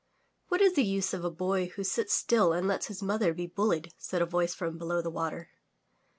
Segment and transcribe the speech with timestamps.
[0.49, 3.45] ''What is the use of a boy who sits still and lets his mother be
[3.45, 5.51] bullied?'' said a voice from below the water.